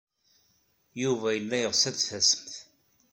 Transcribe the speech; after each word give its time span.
Yuba 1.01 1.27
yella 1.35 1.57
yeɣs 1.59 1.81
ad 1.89 1.93
d-tasemt. 1.95 2.53